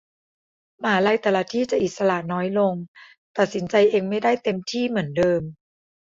[0.81, 2.73] มหาลัยแต่ละที่จะอิสระน้อยลง
[3.37, 5.41] ตัดสินใจเองไม่ได้เต็มที่เหมือนเดิม